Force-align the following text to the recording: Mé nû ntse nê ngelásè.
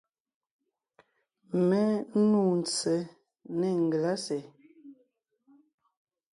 Mé 1.67 1.83
nû 2.29 2.41
ntse 2.59 2.95
nê 3.59 3.69
ngelásè. 3.83 4.39